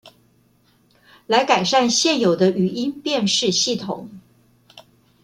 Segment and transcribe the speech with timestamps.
[1.27, 4.07] 來改善現有的語音辨識系統